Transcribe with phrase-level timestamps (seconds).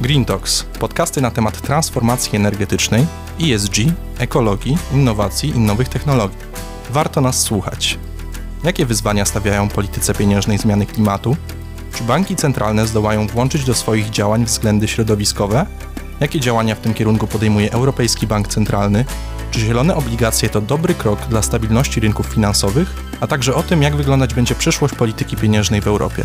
[0.00, 3.06] Green Talks, podcasty na temat transformacji energetycznej,
[3.42, 3.74] ESG,
[4.18, 6.38] ekologii, innowacji i nowych technologii.
[6.90, 7.98] Warto nas słuchać.
[8.64, 11.36] Jakie wyzwania stawiają polityce pieniężnej zmiany klimatu?
[11.94, 15.66] Czy banki centralne zdołają włączyć do swoich działań względy środowiskowe?
[16.20, 19.04] Jakie działania w tym kierunku podejmuje Europejski Bank Centralny?
[19.50, 22.94] Czy zielone obligacje to dobry krok dla stabilności rynków finansowych?
[23.20, 26.24] A także o tym, jak wyglądać będzie przyszłość polityki pieniężnej w Europie.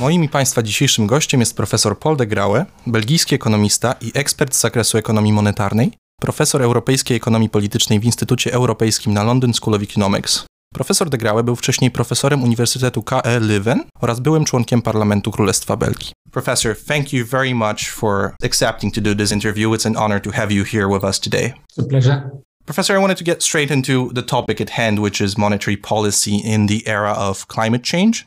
[0.00, 4.60] Moim i Państwa dzisiejszym gościem jest profesor Paul de Graue, belgijski ekonomista i ekspert z
[4.60, 10.44] zakresu ekonomii monetarnej, profesor europejskiej ekonomii politycznej w Instytucie Europejskim na London School of Economics.
[10.74, 16.12] Profesor de Graue był wcześniej profesorem Uniwersytetu KE Leuven oraz byłym członkiem Parlamentu Królestwa Belgii.
[16.30, 19.74] Professor, thank you very much for accepting to do this interview.
[19.74, 21.52] It's an honor to have you here with us today.
[21.70, 22.30] It's a pleasure.
[22.64, 26.40] Professor, I wanted to get straight into the topic at hand, which is monetary policy
[26.54, 28.26] in the era of climate change.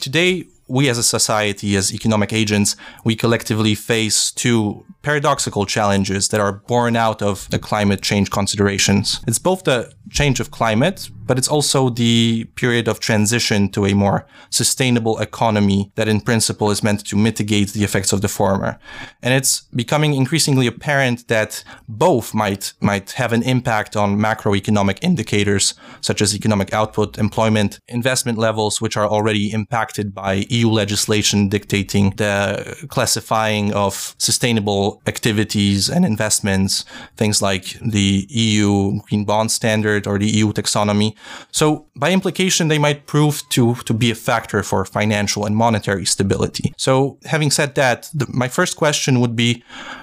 [0.00, 6.40] Today, we as a society, as economic agents, we collectively face two paradoxical challenges that
[6.40, 9.20] are born out of the climate change considerations.
[9.26, 13.94] It's both the change of climate, but it's also the period of transition to a
[13.94, 18.78] more sustainable economy that in principle is meant to mitigate the effects of the former.
[19.22, 25.74] And it's becoming increasingly apparent that both might, might have an impact on macroeconomic indicators
[26.00, 32.10] such as economic output, employment, investment levels, which are already impacted by EU legislation dictating
[32.16, 36.84] the classifying of sustainable activities and investments,
[37.16, 41.14] things like the EU green bond standard or the EU taxonomy.
[41.50, 46.04] So by implication, they might prove to, to be a factor for financial and monetary
[46.04, 46.72] stability.
[46.76, 49.62] So having said that, the, my first question would be,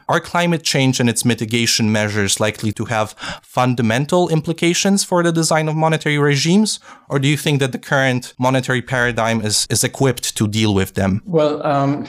[0.10, 5.68] are climate change and its mitigation measures likely to have fundamental implications for the design
[5.68, 6.80] of monetary regimes?
[7.10, 10.94] Or do you think that the current monetary paradigm is, is equipped to deal with
[10.94, 11.22] them?
[11.26, 12.06] Well, um,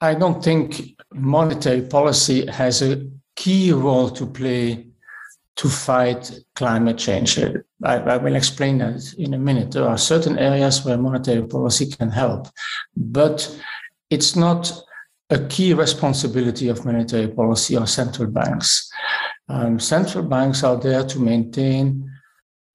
[0.00, 4.86] I don't think monetary policy has a key role to play
[5.56, 7.38] to fight climate change.
[7.38, 9.72] I, I, will explain that in a minute.
[9.72, 12.48] There are certain areas where monetary policy can help,
[12.96, 13.54] but
[14.08, 14.72] it's not
[15.28, 18.90] a key responsibility of monetary policy or central banks.
[19.48, 22.10] Um, central banks are there to maintain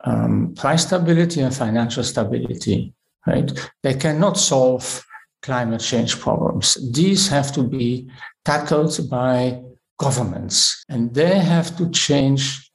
[0.03, 2.94] um, price stability and financial stability,
[3.25, 3.52] right?
[3.81, 5.03] They cannot solve
[5.45, 6.66] climate change problems.
[6.91, 8.09] These have to be
[8.44, 9.61] tackled by
[9.97, 12.72] governments and they have to change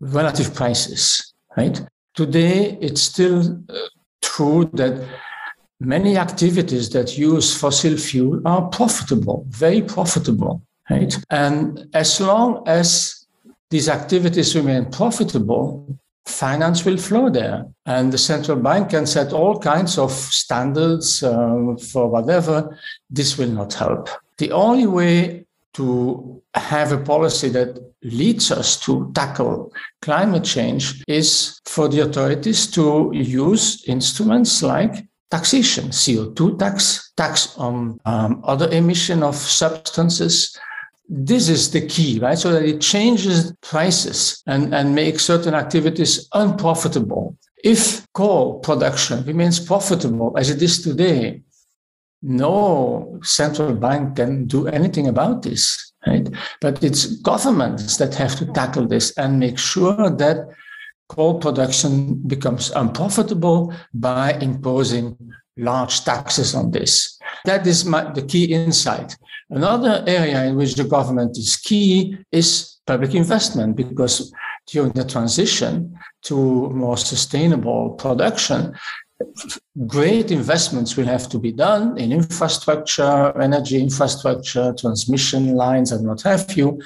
[0.00, 1.76] relative prices, right?
[2.14, 3.74] Today, it's still uh,
[4.22, 4.94] true that
[5.80, 11.12] many activities that use fossil fuel are profitable, very profitable, right?
[11.30, 13.26] And as long as
[13.70, 17.66] these activities remain profitable, finance will flow there.
[17.86, 22.78] And the central bank can set all kinds of standards uh, for whatever.
[23.10, 24.08] This will not help.
[24.38, 31.60] The only way to have a policy that leads us to tackle climate change is
[31.66, 39.22] for the authorities to use instruments like taxation, CO2 tax, tax on um, other emission
[39.22, 40.56] of substances.
[41.08, 42.38] This is the key, right?
[42.38, 47.36] So that it changes prices and, and makes certain activities unprofitable.
[47.62, 51.42] If coal production remains profitable as it is today,
[52.22, 56.28] no central bank can do anything about this right?
[56.60, 60.48] But it's governments that have to tackle this and make sure that
[61.08, 65.16] coal production becomes unprofitable by imposing
[65.56, 67.13] large taxes on this.
[67.44, 69.16] That is my, the key insight.
[69.50, 74.32] Another area in which the government is key is public investment because
[74.66, 78.74] during the transition to more sustainable production,
[79.86, 86.22] great investments will have to be done in infrastructure, energy infrastructure, transmission lines, and what
[86.22, 86.80] have you.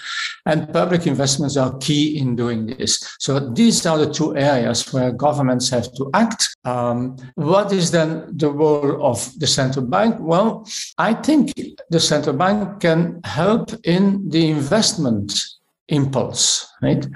[0.47, 3.17] And public investments are key in doing this.
[3.19, 6.49] So these are the two areas where governments have to act.
[6.65, 10.17] Um, what is then the role of the central bank?
[10.19, 11.53] Well, I think
[11.91, 15.33] the central bank can help in the investment
[15.89, 17.07] impulse, right?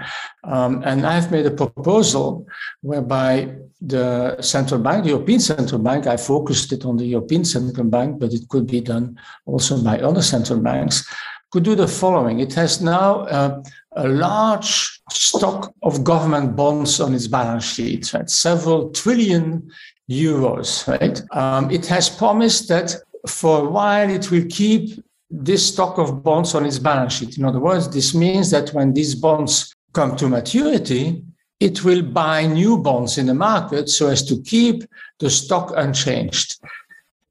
[0.45, 2.47] Um, and I've made a proposal
[2.81, 7.87] whereby the central bank, the European Central Bank, I focused it on the European Central
[7.87, 11.07] Bank, but it could be done also by other central banks,
[11.51, 12.41] could do the following.
[12.41, 13.63] It has now uh,
[13.97, 18.29] a large stock of government bonds on its balance sheet, right?
[18.31, 19.71] Several trillion
[20.11, 21.21] euros, right?
[21.37, 22.97] Um, it has promised that
[23.27, 25.03] for a while it will keep
[25.33, 27.39] this stock of bonds on its balance sheet.
[27.39, 31.25] In other words, this means that when these bonds come to maturity,
[31.59, 34.85] it will buy new bonds in the market so as to keep
[35.21, 36.61] the stock unchanged.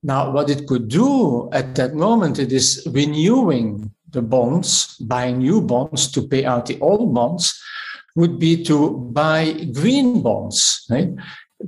[0.02, 5.62] Now, what it could do at that moment, it is renewing the bonds, buying new
[5.62, 7.62] bonds to pay out the old bonds,
[8.16, 10.86] would be to buy green bonds.
[10.90, 11.10] Right?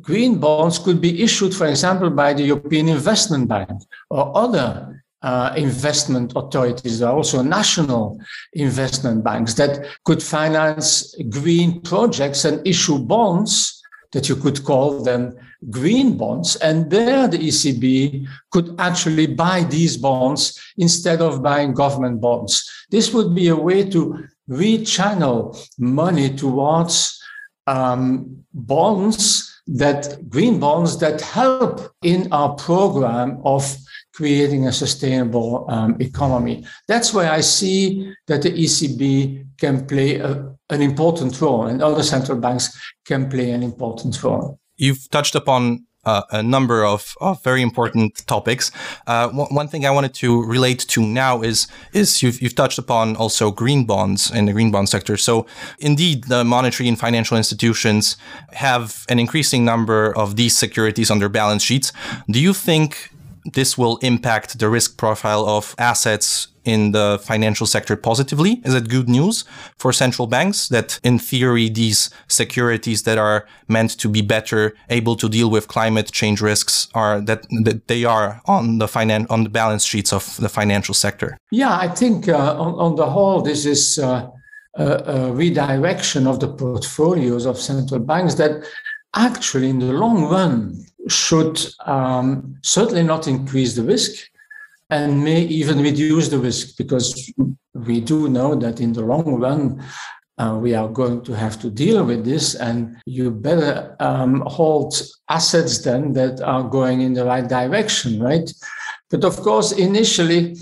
[0.01, 3.69] Green bonds could be issued, for example, by the European Investment Bank
[4.09, 6.99] or other uh, investment authorities.
[6.99, 8.19] There are also national
[8.53, 13.81] investment banks that could finance green projects and issue bonds
[14.11, 15.35] that you could call them
[15.69, 16.55] green bonds.
[16.57, 22.69] And there the ECB could actually buy these bonds instead of buying government bonds.
[22.91, 27.19] This would be a way to rechannel money towards
[27.65, 33.77] um, bonds that green bonds that help in our program of
[34.13, 36.65] creating a sustainable um, economy.
[36.87, 42.03] That's where I see that the ECB can play a, an important role and other
[42.03, 42.69] central banks
[43.05, 44.59] can play an important role.
[44.77, 48.71] You've touched upon uh, a number of, of, very important topics.
[49.07, 52.77] Uh, one, one, thing I wanted to relate to now is is you've, you've touched
[52.77, 55.15] upon also green bonds in the green bond sector.
[55.15, 55.45] So
[55.79, 58.17] indeed, the monetary and financial institutions
[58.51, 61.93] have an increasing number of these securities on their balance sheets.
[62.29, 63.11] Do you think
[63.45, 68.61] this will impact the risk profile of assets in the financial sector positively?
[68.63, 69.43] Is it good news
[69.77, 75.15] for central banks that in theory these securities that are meant to be better able
[75.17, 79.43] to deal with climate change risks are that, that they are on the finan- on
[79.43, 81.37] the balance sheets of the financial sector?
[81.51, 84.29] Yeah, I think uh, on, on, the whole this is uh,
[84.75, 88.63] a, a redirection of the portfolios of central banks that
[89.15, 94.29] actually in the long run should um, certainly not increase the risk
[94.89, 97.31] and may even reduce the risk because
[97.73, 99.83] we do know that in the long run
[100.37, 104.95] uh, we are going to have to deal with this and you better um, hold
[105.29, 108.51] assets then that are going in the right direction right?
[109.09, 110.55] But of course initially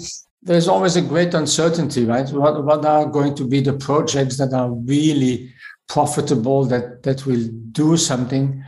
[0.44, 2.30] there's always a great uncertainty right?
[2.32, 5.54] What, what are going to be the projects that are really
[5.88, 8.64] profitable that that will do something?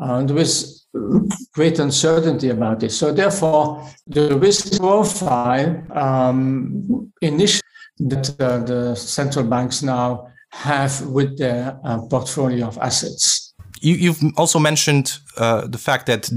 [0.00, 0.77] Uh, there is
[1.52, 2.96] great uncertainty about this.
[2.96, 7.62] So therefore, the risk profile um, initially
[7.98, 13.52] that uh, the central banks now have with their uh, portfolio of assets.
[13.80, 16.28] You, have also mentioned uh, the fact that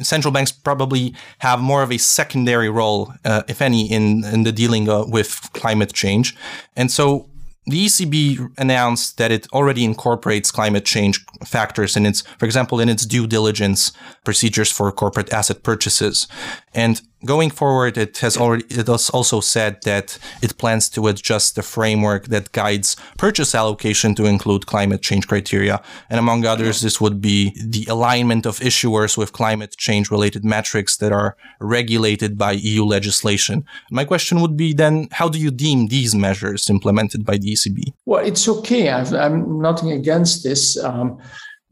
[0.00, 4.52] central banks probably have more of a secondary role, uh, if any, in, in the
[4.52, 6.36] dealing uh, with climate change.
[6.76, 7.28] And so
[7.68, 12.88] the ECB announced that it already incorporates climate change factors in its, for example, in
[12.88, 13.92] its due diligence
[14.24, 16.26] procedures for corporate asset purchases.
[16.74, 21.56] And going forward, it has already it has also said that it plans to adjust
[21.56, 25.82] the framework that guides purchase allocation to include climate change criteria.
[26.10, 30.96] And among others, this would be the alignment of issuers with climate change related metrics
[30.98, 33.64] that are regulated by EU legislation.
[33.90, 37.92] My question would be then, how do you deem these measures implemented by the ECB?
[38.06, 38.90] Well, it's okay.
[38.90, 41.18] i am nothing against this, um,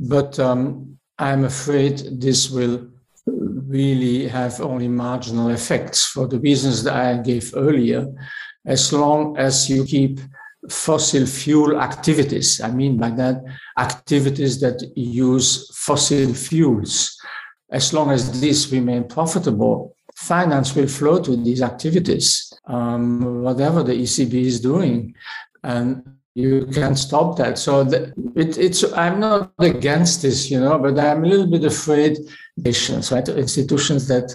[0.00, 2.86] but um, I'm afraid this will
[3.66, 8.06] really have only marginal effects for the reasons that I gave earlier,
[8.64, 10.20] as long as you keep
[10.70, 12.60] fossil fuel activities.
[12.60, 13.42] I mean by that,
[13.78, 17.16] activities that use fossil fuels.
[17.70, 23.92] As long as these remain profitable, finance will flow to these activities, um, whatever the
[23.92, 25.14] ECB is doing.
[25.62, 27.58] And you can't stop that.
[27.58, 31.64] So the, it, it's I'm not against this, you know, but I'm a little bit
[31.64, 32.18] afraid
[32.56, 33.28] nations, right?
[33.28, 34.34] Institutions that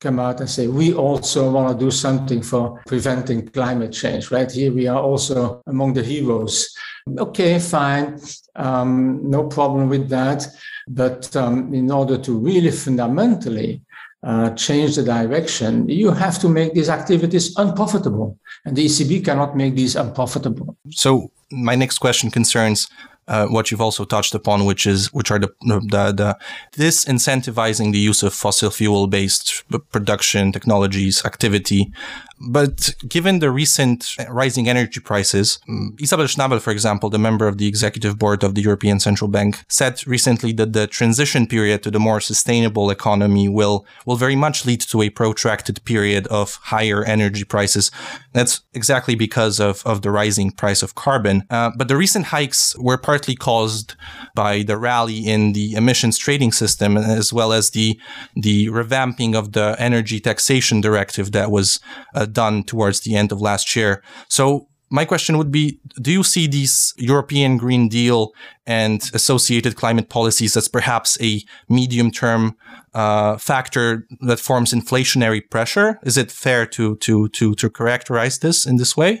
[0.00, 4.50] come out and say we also want to do something for preventing climate change, right?
[4.50, 6.74] Here we are also among the heroes.
[7.18, 8.18] Okay, fine,
[8.56, 10.46] um, no problem with that.
[10.88, 13.82] But um, in order to really fundamentally
[14.22, 18.38] uh, change the direction, you have to make these activities unprofitable.
[18.64, 20.76] And the ECB cannot make these unprofitable.
[20.90, 22.88] So, my next question concerns
[23.30, 26.38] uh, what you've also touched upon, which is which are the the, the
[26.72, 31.92] this incentivizing the use of fossil fuel based production technologies activity
[32.40, 37.58] but given the recent rising energy prices, mm, Isabel Schnabel, for example, the member of
[37.58, 41.90] the executive board of the European Central Bank, said recently that the transition period to
[41.90, 47.04] the more sustainable economy will, will very much lead to a protracted period of higher
[47.04, 47.90] energy prices.
[48.32, 51.44] That's exactly because of, of the rising price of carbon.
[51.50, 53.94] Uh, but the recent hikes were partly caused
[54.34, 58.00] by the rally in the emissions trading system, as well as the,
[58.34, 61.80] the revamping of the energy taxation directive that was
[62.14, 64.02] uh, done towards the end of last year.
[64.28, 68.32] So my question would be Do you see these European Green Deal
[68.66, 72.56] and associated climate policies as perhaps a medium term
[72.92, 75.98] uh, factor that forms inflationary pressure?
[76.02, 79.20] Is it fair to, to, to, to characterize this in this way?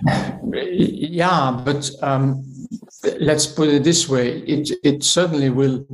[0.52, 2.44] Yeah, but um,
[3.20, 5.86] let's put it this way it, it certainly will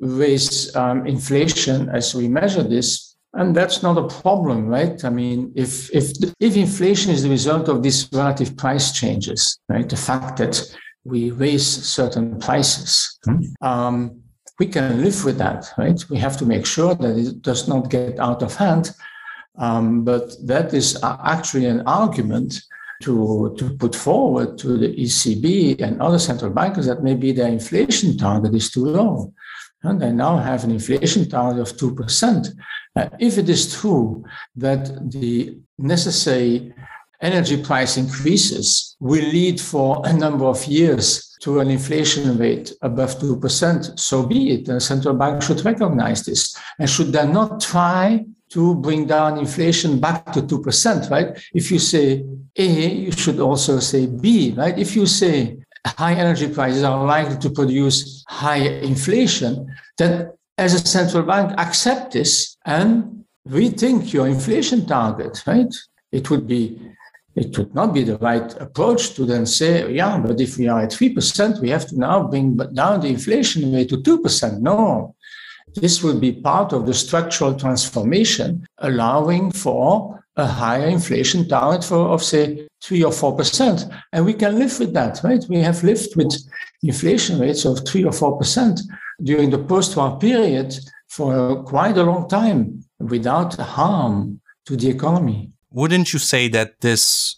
[0.00, 5.04] raise um, inflation as we measure this and that's not a problem, right?
[5.04, 9.88] I mean, if if if inflation is the result of these relative price changes, right?
[9.88, 13.66] The fact that we raise certain prices, mm-hmm.
[13.66, 14.20] um,
[14.58, 15.98] we can live with that, right?
[16.10, 18.92] We have to make sure that it does not get out of hand.
[19.58, 22.62] Um, but that is actually an argument
[23.02, 28.16] to, to put forward to the ECB and other central bankers that maybe their inflation
[28.16, 29.32] target is too low.
[29.82, 32.48] And they now have an inflation target of 2%.
[33.18, 34.24] If it is true
[34.56, 36.74] that the necessary
[37.22, 43.18] energy price increases will lead for a number of years to an inflation rate above
[43.18, 44.66] 2%, so be it.
[44.66, 50.00] The central bank should recognize this and should then not try to bring down inflation
[50.00, 51.38] back to 2%, right?
[51.54, 52.24] If you say
[52.56, 54.76] A, you should also say B, right?
[54.78, 59.66] If you say high energy prices are likely to produce high inflation,
[59.96, 65.74] then as a central bank, accept this and rethink your inflation target, right?
[66.12, 66.78] It would be
[67.36, 70.80] it would not be the right approach to then say, yeah, but if we are
[70.82, 74.60] at 3%, we have to now bring down the inflation rate to 2%.
[74.60, 75.14] No,
[75.76, 82.08] this will be part of the structural transformation, allowing for a higher inflation target for,
[82.08, 83.84] of say, three or four percent.
[84.12, 85.44] And we can live with that, right?
[85.48, 86.34] We have lived with
[86.82, 88.80] inflation rates of three or four percent
[89.22, 90.74] during the post-war period
[91.08, 95.52] for quite a long time without harm to the economy.
[95.70, 97.36] Wouldn't you say that this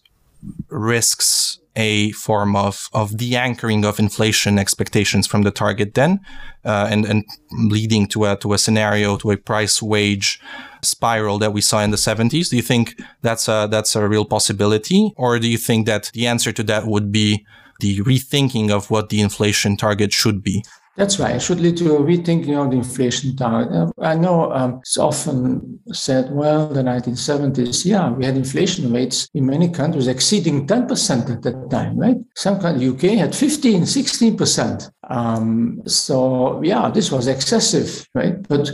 [0.68, 6.20] risks a form of of de-anchoring of inflation expectations from the target then,
[6.64, 7.24] uh, and and
[7.70, 10.40] leading to a to a scenario to a price wage
[10.82, 12.50] spiral that we saw in the 70s?
[12.50, 16.26] Do you think that's a that's a real possibility, or do you think that the
[16.26, 17.46] answer to that would be
[17.80, 20.62] the rethinking of what the inflation target should be?
[20.96, 21.36] That's right.
[21.36, 23.72] It should lead to a rethinking of the inflation target.
[23.72, 29.26] Uh, I know um, it's often said, well, the 1970s, yeah, we had inflation rates
[29.32, 32.18] in many countries exceeding 10% at that time, right?
[32.36, 34.90] Some countries, UK had 15, 16%.
[35.08, 38.46] Um, so, yeah, this was excessive, right?
[38.46, 38.70] But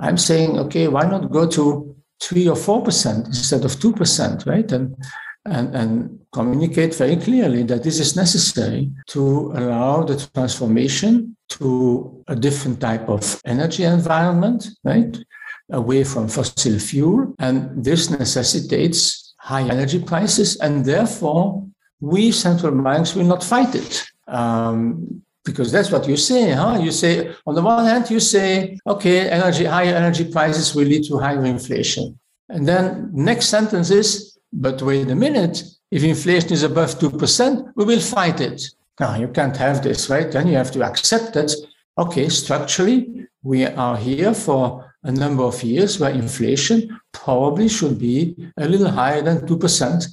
[0.00, 4.70] I'm saying, okay, why not go to three or 4% instead of 2%, right?
[4.70, 4.96] And
[5.46, 12.36] and, and communicate very clearly that this is necessary to allow the transformation to a
[12.36, 15.16] different type of energy environment, right?
[15.70, 17.34] Away from fossil fuel.
[17.38, 20.56] And this necessitates high energy prices.
[20.56, 21.66] And therefore,
[22.00, 24.04] we central banks will not fight it.
[24.26, 26.78] Um, because that's what you say, huh?
[26.80, 31.04] You say, on the one hand, you say, okay, energy, higher energy prices will lead
[31.08, 32.18] to higher inflation.
[32.48, 37.84] And then next sentence is, but wait a minute, if inflation is above 2%, we
[37.84, 38.62] will fight it.
[39.00, 40.30] Now, you can't have this, right?
[40.30, 41.52] Then you have to accept that,
[41.98, 48.36] okay, structurally, we are here for a number of years where inflation probably should be
[48.56, 50.06] a little higher than 2%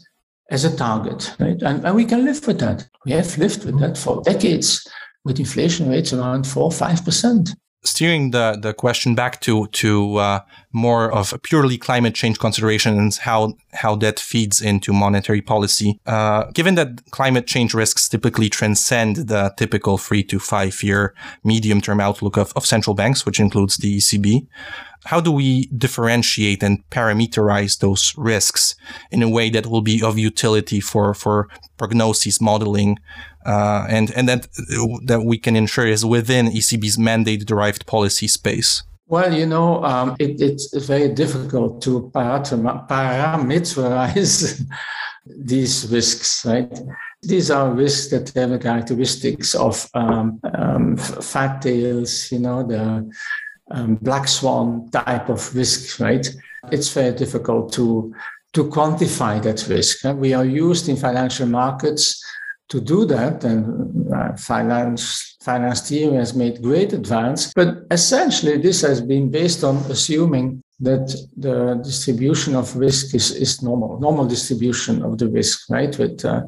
[0.49, 1.61] as a target, right?
[1.61, 2.87] And, and we can live with that.
[3.05, 4.85] We have lived with that for decades
[5.23, 10.39] with inflation rates around 4 or 5% steering the, the question back to to uh,
[10.71, 15.99] more of purely climate change considerations, how how that feeds into monetary policy.
[16.05, 21.81] Uh, given that climate change risks typically transcend the typical three to five year medium
[21.81, 24.47] term outlook of, of central banks, which includes the ECB,
[25.05, 28.75] how do we differentiate and parameterize those risks
[29.11, 32.97] in a way that will be of utility for for prognosis modeling
[33.45, 34.47] uh, and and that
[35.05, 38.83] that we can ensure is within ECB's mandate derived policy space?
[39.07, 44.65] Well, you know, um, it, it's very difficult to parameterize
[45.25, 46.79] these risks, right?
[47.21, 53.11] These are risks that have the characteristics of um, um, fat tails, you know, the
[53.73, 56.27] um, black swan type of risk, right?
[56.71, 58.13] It's very difficult to
[58.53, 60.03] to quantify that risk.
[60.03, 62.21] We are used in financial markets
[62.67, 67.53] to do that, and uh, finance finance theory has made great advance.
[67.53, 73.61] But essentially, this has been based on assuming that the distribution of risk is, is
[73.61, 75.95] normal, normal distribution of the risk, right?
[75.97, 76.41] With uh,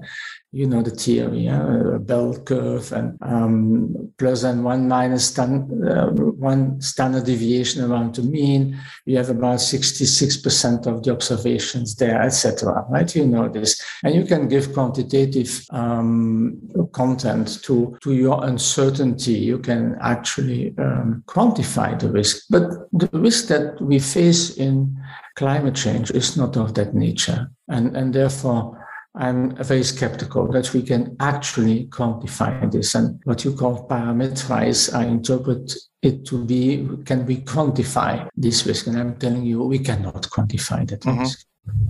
[0.53, 1.95] you know the theory, yeah?
[1.95, 8.13] a bell curve and um, plus and one minus stand, uh, one standard deviation around
[8.13, 8.79] the mean.
[9.05, 12.85] You have about 66% of the observations there, etc.
[12.87, 13.13] Right?
[13.15, 13.81] You know this.
[14.03, 16.61] And you can give quantitative um,
[16.93, 19.33] content to, to your uncertainty.
[19.33, 22.45] You can actually um, quantify the risk.
[22.51, 24.95] But the risk that we face in
[25.35, 27.49] climate change is not of that nature.
[27.69, 28.82] And, and therefore,
[29.15, 32.95] I'm very skeptical that we can actually quantify this.
[32.95, 38.87] And what you call parameterize, I interpret it to be can we quantify this risk?
[38.87, 41.19] And I'm telling you, we cannot quantify that mm-hmm.
[41.19, 41.45] risk.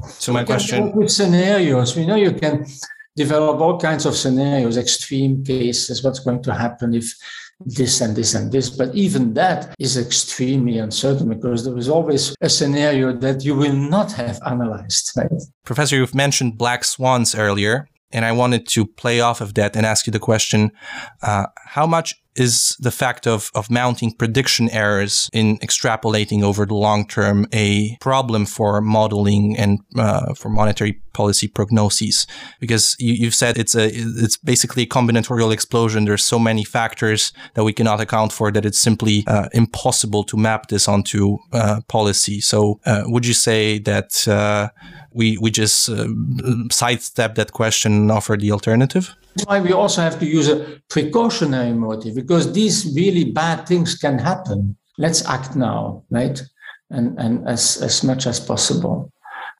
[0.09, 2.65] So, my question with scenarios, we know you can
[3.15, 7.13] develop all kinds of scenarios, extreme cases, what's going to happen if
[7.59, 8.69] this and this and this.
[8.69, 13.73] But even that is extremely uncertain because there is always a scenario that you will
[13.73, 15.31] not have analyzed, right?
[15.65, 17.87] Professor, you've mentioned black swans earlier.
[18.15, 20.71] And I wanted to play off of that and ask you the question
[21.23, 26.73] uh, how much is the fact of, of mounting prediction errors in extrapolating over the
[26.73, 32.25] long term a problem for modeling and uh, for monetary policy prognoses?
[32.59, 36.05] Because you have said it's a it's basically a combinatorial explosion.
[36.05, 40.37] There's so many factors that we cannot account for that it's simply uh, impossible to
[40.37, 42.41] map this onto uh, policy.
[42.41, 44.69] So uh, would you say that uh,
[45.11, 46.07] we we just uh,
[46.71, 49.15] sidestep that question and offer the alternative?
[49.45, 54.19] Why we also have to use a precautionary motive because these really bad things can
[54.19, 54.77] happen.
[54.97, 56.41] Let's act now, right?
[56.89, 59.11] And and as as much as possible.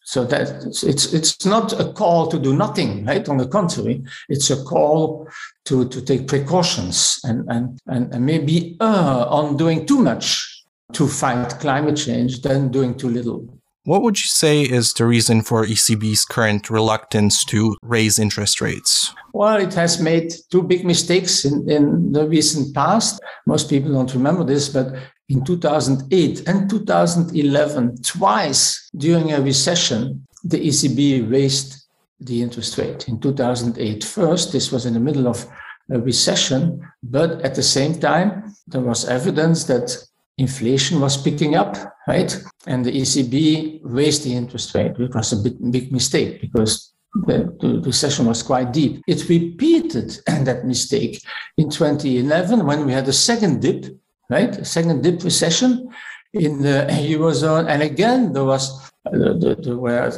[0.05, 3.27] So that it's it's not a call to do nothing, right?
[3.29, 5.27] On the contrary, it's a call
[5.65, 11.07] to to take precautions and and and, and maybe uh, on doing too much to
[11.07, 13.47] fight climate change than doing too little.
[13.85, 19.13] What would you say is the reason for ECB's current reluctance to raise interest rates?
[19.33, 23.19] Well, it has made two big mistakes in, in the recent past.
[23.47, 24.93] Most people don't remember this, but
[25.27, 31.87] in 2008 and 2011, twice during a recession, the ECB raised
[32.19, 33.07] the interest rate.
[33.07, 35.47] In 2008, first, this was in the middle of
[35.89, 39.97] a recession, but at the same time, there was evidence that
[40.37, 41.75] inflation was picking up,
[42.07, 42.39] right?
[42.67, 47.55] And the ECB raised the interest rate, which was a big, big mistake because the,
[47.61, 49.01] the recession was quite deep.
[49.07, 51.21] It repeated that mistake
[51.57, 53.85] in 2011 when we had a second dip,
[54.29, 54.57] right?
[54.57, 55.89] A second dip recession
[56.33, 60.09] in the eurozone, and again there was uh, there, were,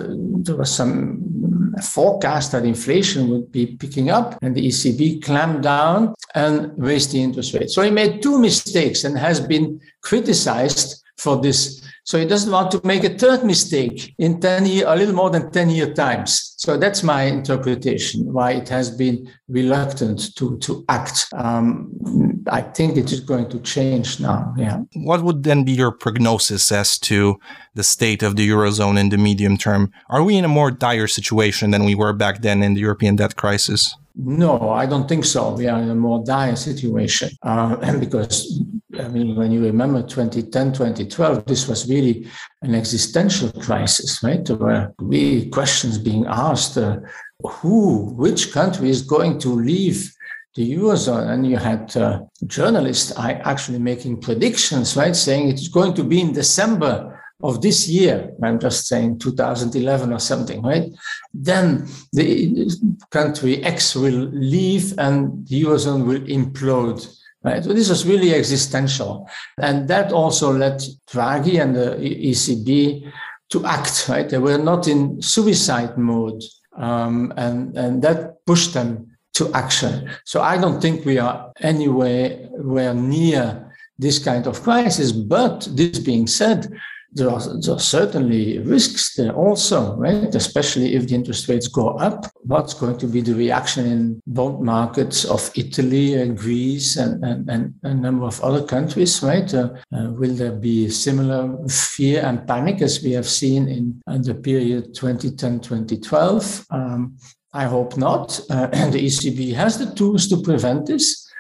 [0.44, 6.14] there was some forecast that inflation would be picking up, and the ECB clamped down
[6.36, 7.70] and raised the interest rate.
[7.70, 12.70] So he made two mistakes and has been criticized for this so he doesn't want
[12.70, 16.54] to make a third mistake in 10 year, a little more than 10 year times.
[16.58, 21.26] So that's my interpretation why it has been reluctant to, to act.
[21.36, 24.54] Um, I think it is going to change now.
[24.56, 24.82] Yeah.
[24.94, 27.40] What would then be your prognosis as to
[27.74, 29.92] the state of the Eurozone in the medium term?
[30.08, 33.16] Are we in a more dire situation than we were back then in the European
[33.16, 33.96] debt crisis?
[34.16, 35.56] No, I don't think so.
[35.56, 38.64] We are in a more dire situation uh, because
[39.00, 42.28] I mean, when you remember 2010, 2012, this was really
[42.62, 44.44] an existential crisis, right?
[44.44, 46.98] There were really questions being asked uh,
[47.44, 50.12] who, which country is going to leave
[50.56, 51.30] the Eurozone?
[51.30, 55.16] And you had uh, journalists actually making predictions, right?
[55.16, 57.12] Saying it's going to be in December
[57.44, 60.90] of this year, I'm just saying 2011 or something, right?
[61.34, 62.74] Then the
[63.12, 67.06] country X will leave and the Eurozone will implode
[67.46, 67.64] Right?
[67.64, 69.30] So this was really existential.
[69.62, 73.12] And that also led Draghi and the ECB
[73.52, 74.28] to act, right?
[74.28, 76.42] They were not in suicide mode.
[76.76, 80.10] Um, and, and that pushed them to action.
[80.24, 82.50] So I don't think we are anywhere
[82.96, 85.12] near this kind of crisis.
[85.12, 86.68] But this being said,
[87.16, 90.36] there are, there are, certainly risks there also, right?
[90.36, 92.26] Especially if the interest rates go up.
[92.42, 97.50] What's going to be the reaction in bond markets of Italy and Greece and, and,
[97.50, 99.52] and a number of other countries, right?
[99.54, 104.22] Uh, uh, will there be similar fear and panic as we have seen in, in
[104.22, 106.66] the period 2010 2012?
[106.70, 107.18] Um,
[107.54, 108.38] I hope not.
[108.50, 111.32] Uh, and the ECB has the tools to prevent this,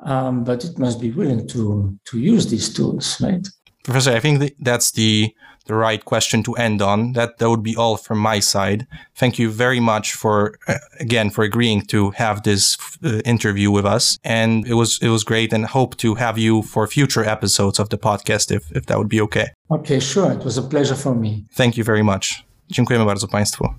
[0.00, 3.48] um, but it must be willing to, to use these tools, right?
[3.84, 5.34] Professor, I think that's the
[5.66, 7.12] the right question to end on.
[7.12, 8.86] That that would be all from my side.
[9.14, 13.86] Thank you very much for uh, again for agreeing to have this uh, interview with
[13.86, 15.52] us, and it was it was great.
[15.52, 19.08] And hope to have you for future episodes of the podcast, if if that would
[19.08, 19.46] be okay.
[19.70, 20.32] Okay, sure.
[20.32, 21.44] It was a pleasure for me.
[21.56, 22.44] Thank you very much.
[22.70, 23.74] Dziękujemy bardzo Państwu.